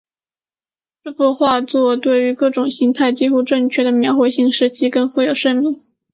[1.03, 5.79] 这幅画作对于各种形态的几乎正确描绘性使其负有盛名。